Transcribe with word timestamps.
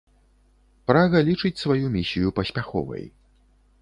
Прага 0.91 1.21
лічыць 1.29 1.53
сваю 1.65 1.93
місію 1.97 2.33
паспяховай. 2.41 3.05